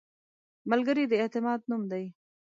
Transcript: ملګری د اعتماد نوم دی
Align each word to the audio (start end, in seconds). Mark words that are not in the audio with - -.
ملګری 0.69 1.03
د 1.07 1.13
اعتماد 1.21 1.59
نوم 1.69 1.83
دی 1.91 2.05